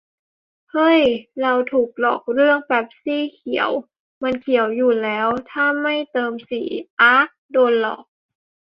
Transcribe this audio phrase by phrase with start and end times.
[0.71, 1.01] เฮ้ย
[1.41, 3.71] เราถูกหลอกเรืองเป็ปซี่เขียว!
[4.23, 6.63] มันเขียวอยู่แล้ว ถ้าไม่เติมสี
[7.01, 8.05] อ๊าก โดนหลอก